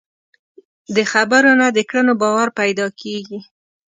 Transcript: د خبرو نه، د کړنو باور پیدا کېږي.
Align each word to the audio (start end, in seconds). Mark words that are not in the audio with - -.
د 0.95 0.97
خبرو 1.11 1.51
نه، 1.59 1.67
د 1.77 1.79
کړنو 1.89 2.13
باور 2.21 2.47
پیدا 2.59 2.87
کېږي. 3.01 3.39